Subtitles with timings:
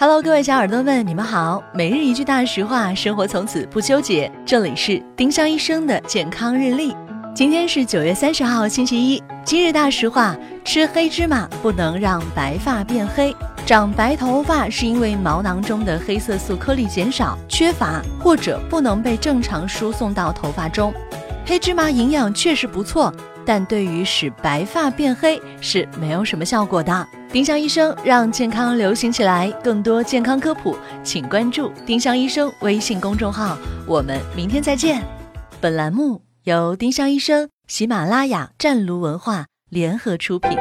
[0.00, 1.62] Hello，各位小耳朵们，你们好。
[1.74, 4.32] 每日一句大实话，生活从此不纠结。
[4.46, 6.96] 这里是丁香医生的健康日历。
[7.34, 9.22] 今天是九月三十号，星期一。
[9.44, 10.34] 今日大实话：
[10.64, 13.36] 吃黑芝麻不能让白发变黑。
[13.66, 20.94] 长白头发是因为毛囊中的黑色素颗粒减少、缺乏或者不能被正常输送到头发中。
[21.44, 23.12] 黑芝麻营养确实不错，
[23.50, 27.08] 但对于使白发变黑是没有什么效果的。
[27.32, 33.58] 丁香医生让健康流行起来，更多健康科普，请关注丁香医生微信公众号。
[33.88, 35.02] 我们明天再见。
[35.60, 40.56] 本栏目由丁香医生、喜马拉雅、湛庐文化联合出品。